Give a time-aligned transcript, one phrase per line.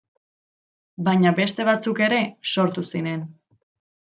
[1.07, 2.21] Baina beste batzuk ere
[2.53, 3.25] sortu ziren.